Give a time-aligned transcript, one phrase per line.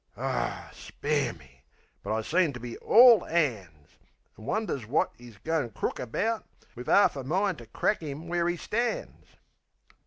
[0.17, 1.61] (Aw, spare me!
[2.01, 3.99] But I seemed to be ALL 'ands!)
[4.35, 6.43] An' wonders wot 'e's goin' crook about,
[6.75, 9.27] Wiv 'arf a mind to crack 'im where 'e stands.